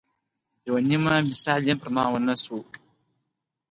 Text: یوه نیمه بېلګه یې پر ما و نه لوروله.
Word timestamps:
یوه 0.65 0.79
نیمه 0.89 1.15
بېلګه 1.27 1.53
یې 1.71 1.79
پر 1.79 1.89
ما 1.95 2.03
و 2.09 2.13
نه 2.27 2.33
لوروله. 2.41 2.77